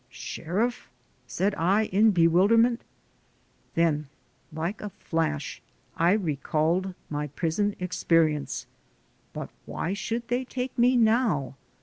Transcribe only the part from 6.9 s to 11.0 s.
my prison expe rience. But why should they take me